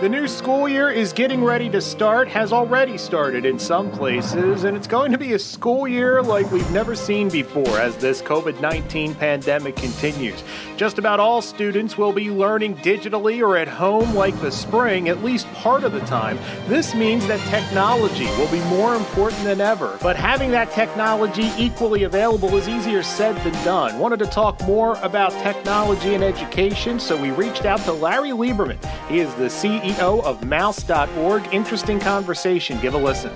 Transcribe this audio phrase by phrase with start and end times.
[0.00, 4.64] The new school year is getting ready to start, has already started in some places,
[4.64, 8.22] and it's going to be a school year like we've never seen before as this
[8.22, 10.42] COVID 19 pandemic continues.
[10.78, 15.22] Just about all students will be learning digitally or at home like the spring, at
[15.22, 16.38] least part of the time.
[16.66, 22.04] This means that technology will be more important than ever, but having that technology equally
[22.04, 23.98] available is easier said than done.
[23.98, 28.82] Wanted to talk more about technology and education, so we reached out to Larry Lieberman.
[29.06, 31.52] He is the CEO CEO of Mouse.org.
[31.52, 32.80] Interesting conversation.
[32.80, 33.32] Give a listen.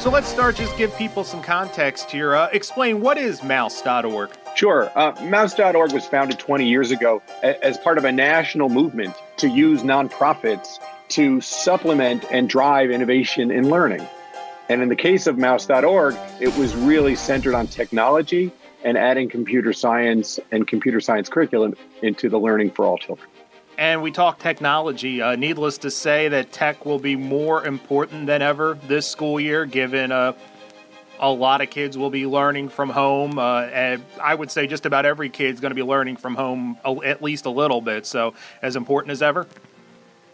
[0.00, 0.56] So let's start.
[0.56, 2.34] Just give people some context here.
[2.34, 4.30] Uh, explain what is Mouse.org.
[4.56, 4.90] Sure.
[4.96, 9.82] Uh, Mouse.org was founded 20 years ago as part of a national movement to use
[9.82, 10.78] nonprofits
[11.10, 14.06] to supplement and drive innovation in learning.
[14.68, 18.52] And in the case of Mouse.org, it was really centered on technology
[18.82, 23.28] and adding computer science and computer science curriculum into the learning for all children
[23.80, 25.22] and we talk technology.
[25.22, 29.64] Uh, needless to say that tech will be more important than ever this school year,
[29.64, 30.34] given uh,
[31.18, 33.38] a lot of kids will be learning from home.
[33.38, 36.76] Uh, and I would say just about every kid's going to be learning from home
[36.84, 38.04] at least a little bit.
[38.04, 39.46] So, as important as ever.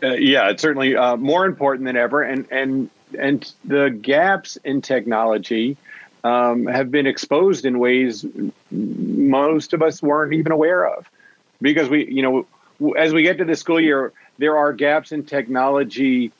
[0.03, 4.83] Uh, yeah, it's certainly uh, more important than ever, and and and the gaps in
[4.83, 5.77] technology.
[6.25, 8.27] Um, have been exposed in ways
[8.73, 11.09] most of us weren't even aware of
[11.63, 12.47] because we, you know,
[12.97, 16.33] as we get to the school year, there are gaps in technology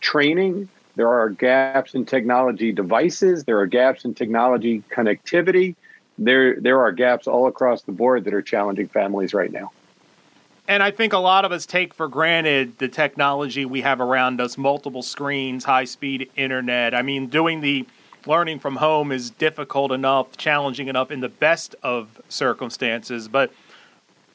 [0.00, 0.68] training.
[0.96, 3.44] There are gaps in technology devices.
[3.44, 5.76] There are gaps in technology connectivity.
[6.18, 9.70] There, there are gaps all across the board that are challenging families right now.
[10.68, 14.40] And I think a lot of us take for granted the technology we have around
[14.40, 16.94] us multiple screens, high speed internet.
[16.94, 17.86] I mean, doing the
[18.26, 23.26] learning from home is difficult enough, challenging enough in the best of circumstances.
[23.26, 23.52] But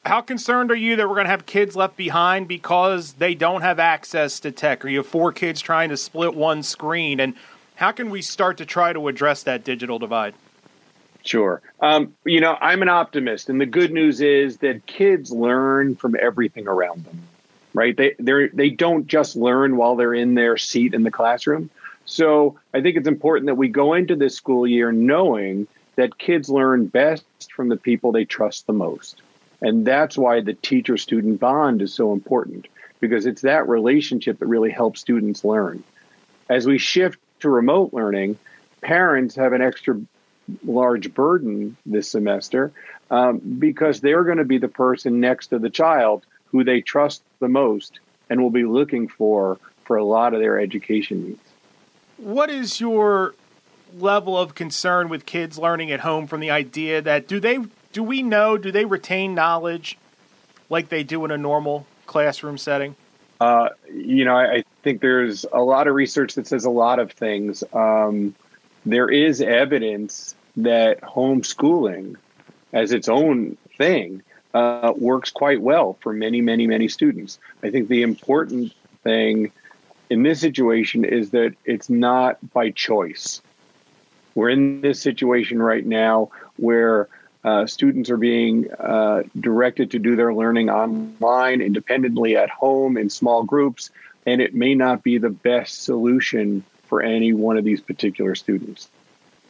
[0.06, 3.62] how concerned are you that we're going to have kids left behind because they don't
[3.62, 7.18] have access to tech, or you have four kids trying to split one screen?
[7.18, 7.34] And
[7.74, 10.34] how can we start to try to address that digital divide?
[11.24, 11.60] Sure.
[11.80, 16.14] Um, you know, I'm an optimist, and the good news is that kids learn from
[16.20, 17.22] everything around them.
[17.74, 17.96] Right?
[17.96, 21.68] They they they don't just learn while they're in their seat in the classroom.
[22.06, 25.66] So I think it's important that we go into this school year knowing
[25.96, 29.20] that kids learn best from the people they trust the most.
[29.60, 32.66] And that's why the teacher student bond is so important
[33.00, 35.82] because it's that relationship that really helps students learn.
[36.48, 38.38] As we shift to remote learning,
[38.80, 40.00] parents have an extra
[40.64, 42.72] large burden this semester
[43.10, 47.22] um, because they're going to be the person next to the child who they trust
[47.40, 48.00] the most
[48.30, 51.40] and will be looking for for a lot of their education needs.
[52.16, 53.34] What is your
[53.96, 57.58] level of concern with kids learning at home from the idea that do they
[57.96, 58.58] do we know?
[58.58, 59.96] Do they retain knowledge
[60.68, 62.94] like they do in a normal classroom setting?
[63.40, 66.98] Uh, you know, I, I, think there's a lot of research that says a lot
[66.98, 67.64] of things.
[67.72, 68.34] Um,
[68.84, 72.16] there is evidence that homeschooling,
[72.74, 77.38] as its own thing, uh, works quite well for many, many, many students.
[77.62, 78.74] I think the important
[79.04, 79.52] thing
[80.10, 83.40] in this situation is that it's not by choice.
[84.34, 86.28] We're in this situation right now
[86.58, 87.08] where
[87.46, 93.08] uh, students are being uh, directed to do their learning online, independently at home, in
[93.08, 93.90] small groups,
[94.26, 98.88] and it may not be the best solution for any one of these particular students.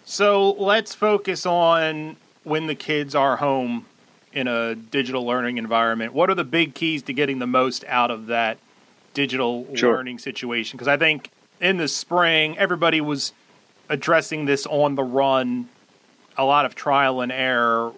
[0.05, 3.87] So let's focus on when the kids are home
[4.31, 6.13] in a digital learning environment.
[6.13, 8.59] What are the big keys to getting the most out of that
[9.15, 9.95] digital sure.
[9.95, 10.77] learning situation?
[10.77, 11.31] Because I think
[11.63, 13.33] in the spring, everybody was
[13.89, 15.71] addressing this on the run
[16.37, 17.93] a lot of trial and error.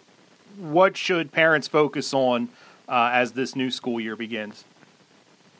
[0.56, 2.48] What should parents focus on
[2.88, 4.64] uh, as this new school year begins?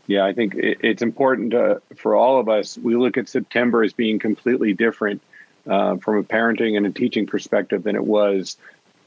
[0.06, 2.78] Yeah, I think it's important to, for all of us.
[2.78, 5.20] We look at September as being completely different
[5.68, 8.56] uh, from a parenting and a teaching perspective than it was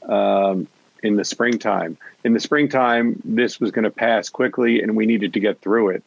[0.08, 0.68] um,
[1.02, 1.98] in the springtime.
[2.22, 5.90] In the springtime, this was going to pass quickly, and we needed to get through
[5.90, 6.04] it.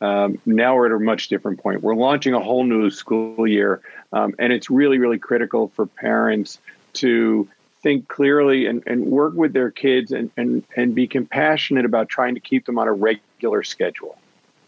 [0.00, 1.82] Um, now we're at a much different point.
[1.82, 3.82] We're launching a whole new school year,
[4.14, 6.58] um, and it's really, really critical for parents
[6.94, 7.48] to
[7.82, 12.34] think clearly and, and work with their kids and, and, and be compassionate about trying
[12.34, 14.18] to keep them on a regular schedule.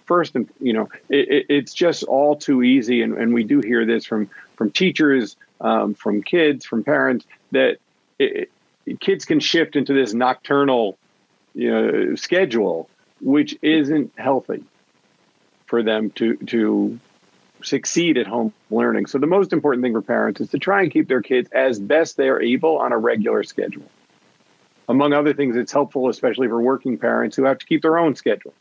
[0.06, 3.86] First, and you know, it, it's just all too easy, and, and we do hear
[3.86, 7.78] this from from teachers, um, from kids, from parents that
[8.18, 8.50] it,
[9.00, 10.98] kids can shift into this nocturnal,
[11.54, 12.90] you know, schedule,
[13.20, 14.64] which isn't healthy
[15.66, 16.98] for them to to
[17.62, 19.06] succeed at home learning.
[19.06, 21.78] So the most important thing for parents is to try and keep their kids as
[21.78, 23.84] best they're able on a regular schedule.
[24.88, 28.14] Among other things, it's helpful, especially for working parents who have to keep their own
[28.14, 28.54] schedules.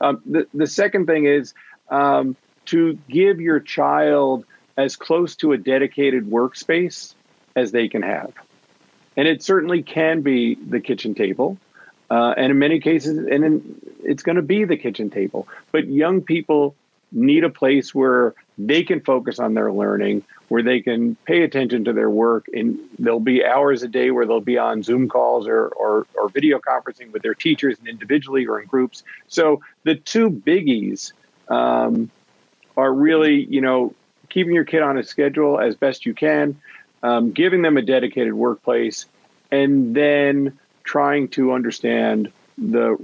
[0.00, 1.54] Um, the, the second thing is
[1.90, 2.36] um,
[2.66, 4.44] to give your child
[4.76, 7.14] as close to a dedicated workspace
[7.56, 8.32] as they can have.
[9.16, 11.58] And it certainly can be the kitchen table.
[12.10, 15.46] Uh, and in many cases, and in, it's going to be the kitchen table.
[15.72, 16.74] But young people
[17.12, 21.84] need a place where they can focus on their learning, where they can pay attention
[21.84, 22.46] to their work.
[22.52, 26.28] And there'll be hours a day where they'll be on Zoom calls or, or, or
[26.28, 29.02] video conferencing with their teachers and individually or in groups.
[29.28, 31.12] So the two biggies
[31.48, 32.10] um,
[32.76, 33.94] are really, you know,
[34.28, 36.60] keeping your kid on a schedule as best you can,
[37.02, 39.06] um, giving them a dedicated workplace,
[39.50, 42.96] and then trying to understand the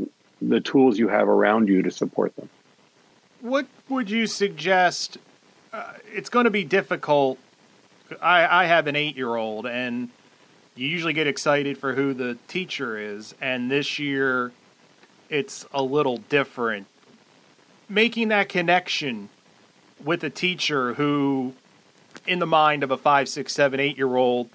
[0.42, 2.48] the tools you have around you to support them.
[3.46, 5.18] What would you suggest?
[5.72, 7.38] Uh, it's going to be difficult.
[8.20, 10.08] I, I have an eight year old, and
[10.74, 14.50] you usually get excited for who the teacher is, and this year
[15.30, 16.88] it's a little different.
[17.88, 19.28] Making that connection
[20.04, 21.54] with a teacher who,
[22.26, 24.48] in the mind of a five, six, seven, eight year old,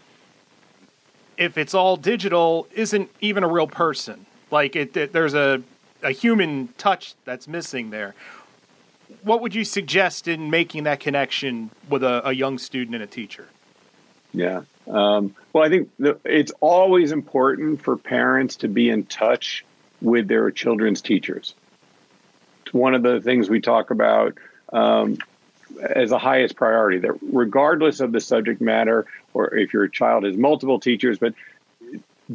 [1.37, 4.25] if it's all digital, isn't even a real person.
[4.51, 5.63] Like it, it, there's a
[6.03, 8.15] a human touch that's missing there.
[9.23, 13.07] What would you suggest in making that connection with a, a young student and a
[13.07, 13.47] teacher?
[14.33, 14.61] Yeah.
[14.87, 19.65] Um, well, I think the, it's always important for parents to be in touch
[20.01, 21.53] with their children's teachers.
[22.63, 24.37] It's one of the things we talk about
[24.73, 25.17] um,
[25.81, 30.35] as the highest priority that regardless of the subject matter or if your child has
[30.35, 31.33] multiple teachers but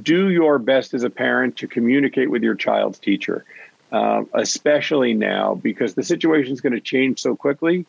[0.00, 3.44] do your best as a parent to communicate with your child's teacher
[3.92, 7.86] um, especially now because the situation is going to change so quickly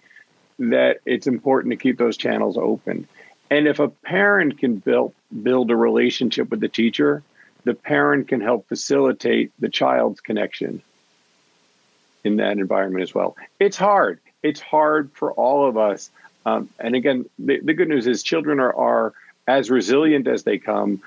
[0.59, 3.07] that it's important to keep those channels open
[3.49, 5.13] and if a parent can build
[5.43, 7.23] build a relationship with the teacher
[7.63, 10.81] the parent can help facilitate the child's connection
[12.23, 16.09] in that environment as well it's hard it's hard for all of us.
[16.45, 19.13] Um, and again, the, the, good news is children are, are
[19.47, 21.01] as resilient as they come.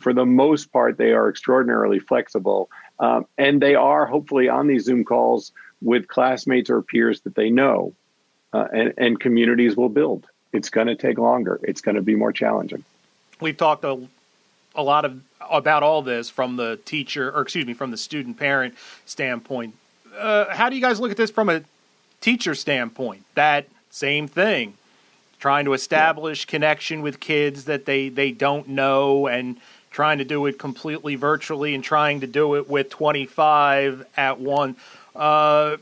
[0.00, 2.68] For the most part, they are extraordinarily flexible.
[3.00, 7.50] Um, and they are hopefully on these Zoom calls with classmates or peers that they
[7.50, 7.94] know.
[8.52, 10.26] Uh, and, and communities will build.
[10.52, 11.60] It's going to take longer.
[11.62, 12.82] It's going to be more challenging.
[13.40, 14.00] We've talked a,
[14.74, 18.38] a lot of about all this from the teacher, or excuse me, from the student
[18.38, 18.74] parent
[19.04, 19.74] standpoint.
[20.16, 21.62] Uh, how do you guys look at this from a
[22.20, 24.74] teacher standpoint, that same thing.
[25.38, 29.58] Trying to establish connection with kids that they, they don't know and
[29.98, 34.76] trying to do it completely virtually and trying to do it with 25 at one.
[35.16, 35.76] Uh,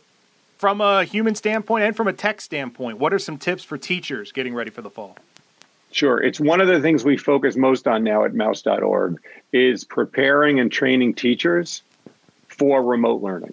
[0.57, 4.33] from a human standpoint and from a tech standpoint, what are some tips for teachers
[4.33, 5.19] getting ready for the fall?
[5.93, 6.19] Sure.
[6.19, 9.21] It's one of the things we focus most on now at mouse.org
[9.53, 11.83] is preparing and training teachers
[12.49, 13.53] for remote learning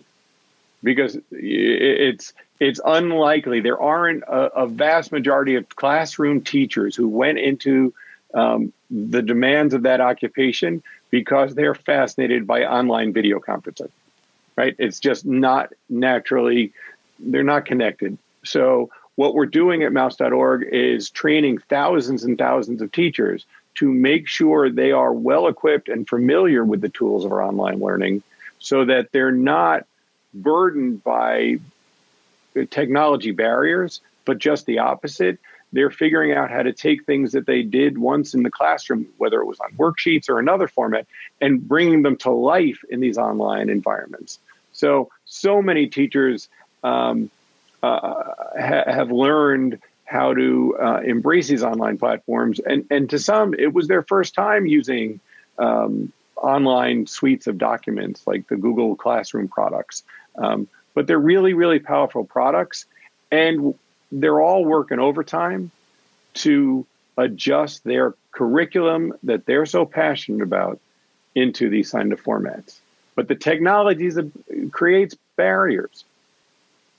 [0.81, 2.31] because it's
[2.61, 7.93] it's unlikely there aren't a, a, vast majority of classroom teachers who went into
[8.33, 13.89] um, the demands of that occupation because they're fascinated by online video conferencing
[14.55, 16.71] right it's just not naturally
[17.19, 22.91] they're not connected so what we're doing at mouse.org is training thousands and thousands of
[22.91, 23.45] teachers
[23.75, 27.79] to make sure they are well equipped and familiar with the tools of our online
[27.79, 28.21] learning
[28.59, 29.85] so that they're not
[30.33, 31.59] burdened by
[32.69, 35.39] technology barriers, but just the opposite.
[35.73, 39.41] They're figuring out how to take things that they did once in the classroom, whether
[39.41, 41.07] it was on worksheets or another format,
[41.41, 44.39] and bringing them to life in these online environments.
[44.71, 46.47] So, so many teachers
[46.83, 47.29] um,
[47.81, 48.23] uh,
[48.57, 53.73] ha- have learned how to uh, embrace these online platforms, and and to some, it
[53.73, 55.19] was their first time using
[55.57, 60.03] um, online suites of documents like the Google Classroom products.
[60.35, 62.85] Um, but they're really, really powerful products.
[63.31, 63.73] And
[64.13, 65.71] they're all working overtime
[66.35, 66.85] to
[67.17, 70.79] adjust their curriculum that they're so passionate about
[71.35, 72.79] into these kind of formats.
[73.15, 74.17] But the technologies
[74.71, 76.05] creates barriers.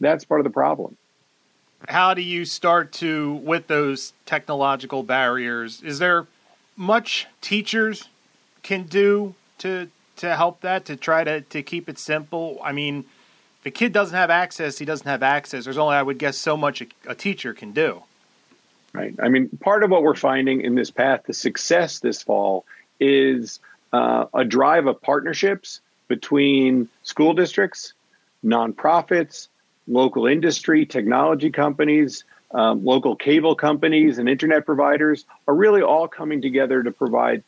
[0.00, 0.96] That's part of the problem.
[1.88, 5.82] How do you start to with those technological barriers?
[5.82, 6.26] Is there
[6.76, 8.08] much teachers
[8.62, 12.58] can do to to help that to try to to keep it simple?
[12.62, 13.04] I mean,
[13.64, 15.64] the kid doesn't have access, he doesn't have access.
[15.64, 18.02] There's only, I would guess, so much a, a teacher can do.
[18.92, 19.14] Right.
[19.20, 22.64] I mean, part of what we're finding in this path to success this fall
[23.00, 23.58] is
[23.92, 27.94] uh, a drive of partnerships between school districts,
[28.44, 29.48] nonprofits,
[29.88, 36.40] local industry, technology companies, um, local cable companies and internet providers are really all coming
[36.40, 37.42] together to provide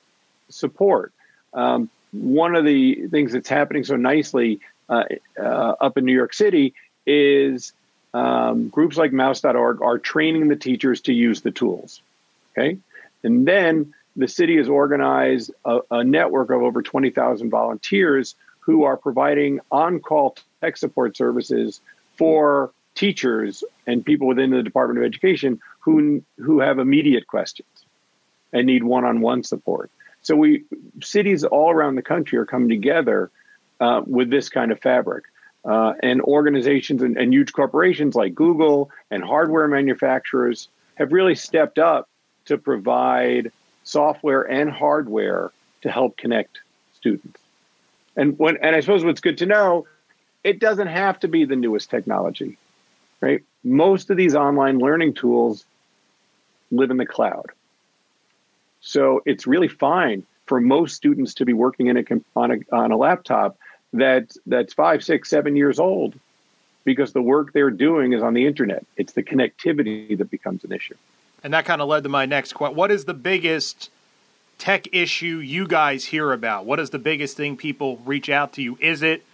[0.49, 1.13] support.
[1.55, 5.05] Um, one of the things that's happening so nicely uh,
[5.39, 6.75] uh, up in New York City
[7.07, 7.73] is
[8.15, 12.01] um, groups like mouse.org are training the teachers to use the tools.
[12.53, 12.79] Okay.
[13.23, 18.97] And then the city has organized a, a network of over 20,000 volunteers who are
[18.97, 21.81] providing on call tech support services
[22.17, 27.69] for teachers and people within the Department of Education who, who have immediate questions
[28.53, 29.91] and need one on one support.
[30.23, 30.65] So we
[31.03, 33.31] cities all around the country are coming together
[33.81, 35.25] uh, with this kind of fabric.
[35.65, 41.77] Uh, and organizations and, and, huge corporations like Google and hardware manufacturers have really stepped
[41.77, 42.09] up
[42.45, 43.51] to provide
[43.83, 45.51] software and hardware
[45.83, 46.61] to help connect
[46.95, 47.41] students.
[48.17, 49.87] And when and I suppose what's good to know,
[50.45, 52.59] it doesn't have to be the newest technology,
[53.21, 53.43] right?
[53.65, 55.65] Most of these online learning tools
[56.71, 57.47] live in the cloud.
[58.81, 62.05] So it's really fine for most students to be working in a
[62.37, 63.59] on a on a laptop
[63.93, 66.15] that that's five, six, seven years old,
[66.85, 68.85] because the work they're doing is on the internet.
[68.97, 70.97] It's the connectivity that becomes an issue.
[71.43, 72.77] And that kind of led to my next question.
[72.77, 73.91] What is the biggest
[74.59, 76.65] tech issue you guys hear about?
[76.65, 78.79] What is the biggest thing people reach out to you?
[78.81, 79.25] Is it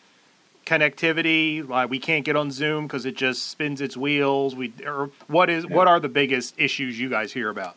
[0.67, 1.67] connectivity?
[1.67, 4.55] Like we can't get on Zoom because it just spins its wheels.
[4.55, 7.77] We or what is what are the biggest issues you guys hear about?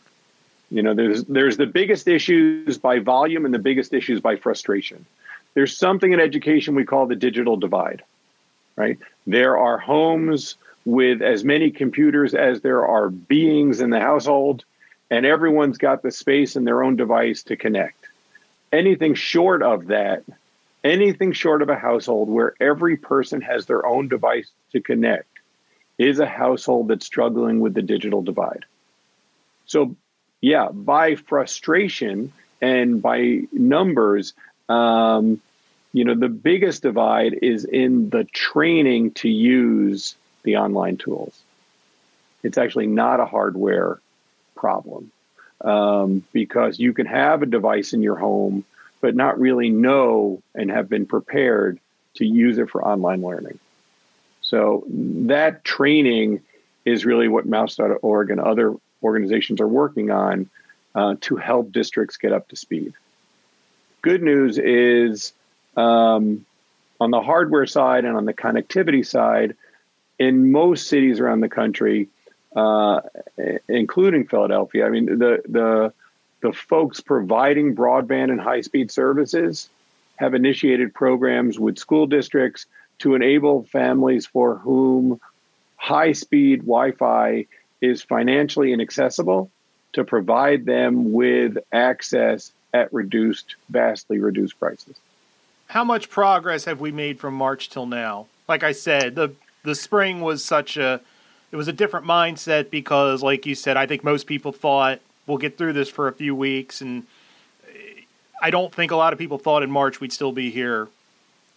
[0.70, 5.06] You know, there's there's the biggest issues by volume and the biggest issues by frustration.
[5.56, 8.02] There's something in education we call the digital divide,
[8.76, 8.98] right?
[9.26, 14.66] There are homes with as many computers as there are beings in the household,
[15.10, 18.04] and everyone's got the space in their own device to connect.
[18.70, 20.24] Anything short of that,
[20.84, 25.38] anything short of a household where every person has their own device to connect,
[25.96, 28.66] is a household that's struggling with the digital divide.
[29.64, 29.96] So,
[30.42, 34.34] yeah, by frustration and by numbers,
[34.68, 35.40] um,
[35.92, 41.38] you know, the biggest divide is in the training to use the online tools.
[42.42, 43.98] It's actually not a hardware
[44.54, 45.10] problem
[45.62, 48.64] um, because you can have a device in your home,
[49.00, 51.78] but not really know and have been prepared
[52.14, 53.58] to use it for online learning.
[54.40, 56.42] So that training
[56.84, 60.48] is really what Mouse.org and other organizations are working on
[60.94, 62.94] uh, to help districts get up to speed.
[64.02, 65.32] Good news is
[65.76, 66.44] um,
[67.00, 69.56] on the hardware side and on the connectivity side,
[70.18, 72.08] in most cities around the country,
[72.54, 73.00] uh,
[73.68, 74.86] including Philadelphia.
[74.86, 75.92] I mean, the the
[76.40, 79.68] the folks providing broadband and high speed services
[80.16, 82.66] have initiated programs with school districts
[82.98, 85.20] to enable families for whom
[85.76, 87.46] high speed Wi Fi
[87.80, 89.50] is financially inaccessible
[89.92, 94.96] to provide them with access at reduced, vastly reduced prices.
[95.68, 98.26] How much progress have we made from March till now?
[98.48, 99.34] Like I said, the
[99.66, 101.00] the spring was such a
[101.52, 105.38] it was a different mindset because like you said i think most people thought we'll
[105.38, 107.02] get through this for a few weeks and
[107.68, 108.02] eh,
[108.40, 110.88] i don't think a lot of people thought in march we'd still be here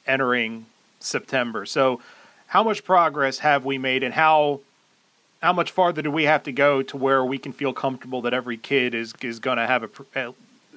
[0.07, 0.65] entering
[0.99, 2.01] september so
[2.47, 4.59] how much progress have we made and how
[5.41, 8.33] how much farther do we have to go to where we can feel comfortable that
[8.33, 10.33] every kid is is going to have a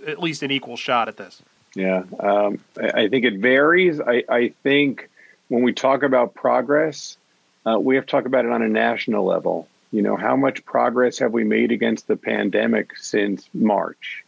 [0.07, 1.43] at least an equal shot at this
[1.75, 5.09] yeah um, I, I, think it varies I, I think
[5.49, 7.17] when we talk about progress
[7.65, 9.69] uh, we have to talk about it on a national level.
[9.91, 14.25] You know, how much progress have we made against the pandemic since March?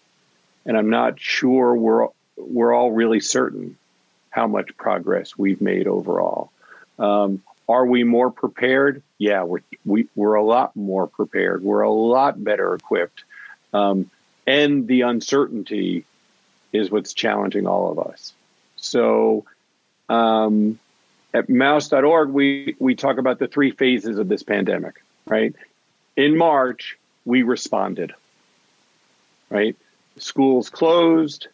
[0.66, 3.76] And I'm not sure we're we're all really certain
[4.30, 6.50] how much progress we've made overall.
[6.98, 9.02] Um, are we more prepared?
[9.18, 11.62] Yeah, we're we, we're a lot more prepared.
[11.62, 13.24] We're a lot better equipped,
[13.72, 14.10] um,
[14.46, 16.04] and the uncertainty
[16.74, 18.34] is what's challenging all of us.
[18.76, 19.44] So,
[20.08, 20.78] um,
[21.32, 25.54] at mouse.org, we, we talk about the three phases of this pandemic, right?
[26.16, 28.12] In March, we responded,
[29.50, 29.76] right?
[30.18, 31.46] Schools closed,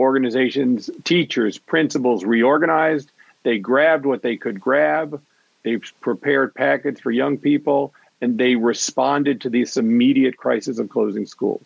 [0.00, 3.12] organizations, teachers, principals reorganized.
[3.42, 5.20] They grabbed what they could grab.
[5.64, 11.26] They prepared packets for young people, and they responded to this immediate crisis of closing
[11.26, 11.64] schools.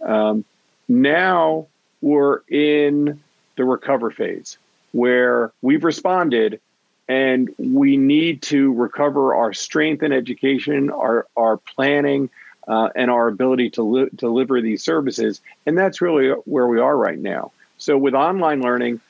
[0.00, 0.44] Um,
[0.88, 1.66] now
[2.00, 3.22] we're in
[3.56, 4.58] the recover phase
[4.92, 6.60] where we've responded
[7.08, 12.30] and we need to recover our strength in education, our, our planning,
[12.66, 15.40] uh, and our ability to li- deliver these services.
[15.66, 17.52] And that's really where we are right now.
[17.76, 19.00] So, with online learning,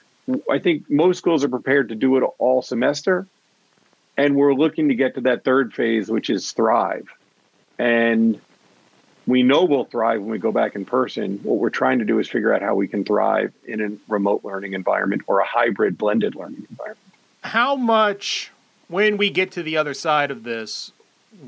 [0.51, 3.27] I think most schools are prepared to do it all semester.
[4.17, 7.09] and we're looking to get to that third phase, which is thrive.
[7.79, 8.41] And
[9.27, 11.39] we know we'll thrive when we go back in person.
[11.43, 14.45] What we're trying to do is figure out how we can thrive in a remote
[14.45, 16.99] learning environment or a hybrid blended learning environment.
[17.43, 18.51] How much,
[18.89, 20.93] when we get to the other side of this,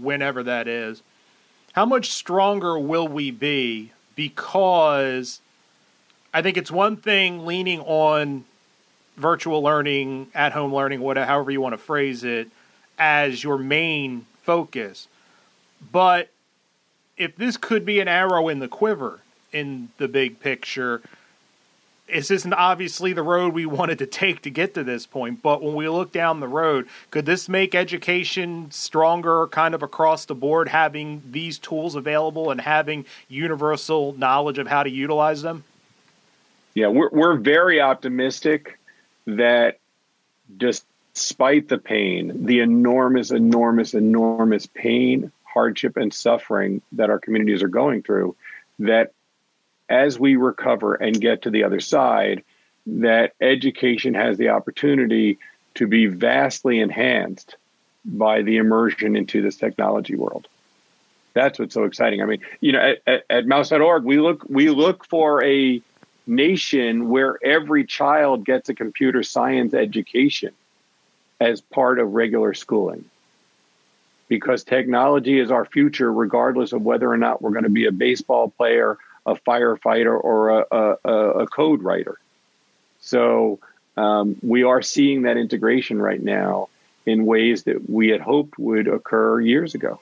[0.00, 1.02] whenever that is,
[1.73, 3.92] how much stronger will we be?
[4.14, 5.40] Because
[6.33, 8.45] I think it's one thing leaning on
[9.16, 12.49] virtual learning, at home learning, whatever, however you want to phrase it,
[12.99, 15.09] as your main focus.
[15.92, 16.30] But
[17.16, 19.20] if this could be an arrow in the quiver
[19.52, 21.00] in the big picture,
[22.12, 25.62] this isn't obviously the road we wanted to take to get to this point, but
[25.62, 30.35] when we look down the road, could this make education stronger kind of across the
[30.35, 35.64] board, having these tools available and having universal knowledge of how to utilize them?
[36.75, 38.78] Yeah, we're, we're very optimistic
[39.26, 39.78] that
[40.58, 47.68] despite the pain, the enormous, enormous, enormous pain, hardship, and suffering that our communities are
[47.68, 48.36] going through,
[48.78, 49.12] that
[49.88, 52.44] as we recover and get to the other side,
[52.86, 55.38] that education has the opportunity
[55.76, 57.56] to be vastly enhanced
[58.04, 60.46] by the immersion into this technology world.
[61.32, 62.20] That's what's so exciting.
[62.20, 65.80] I mean, you know, at, at, at mouse.org, we look we look for a
[66.26, 70.52] nation where every child gets a computer science education
[71.40, 73.06] as part of regular schooling.
[74.28, 77.92] Because technology is our future, regardless of whether or not we're going to be a
[77.92, 82.18] baseball player a firefighter or a, a, a code writer.
[83.00, 83.59] So
[83.97, 86.68] um, we are seeing that integration right now
[87.04, 90.00] in ways that we had hoped would occur years ago.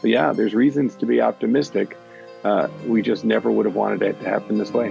[0.00, 1.96] So yeah, there's reasons to be optimistic.
[2.44, 4.90] Uh, we just never would have wanted it to happen this way.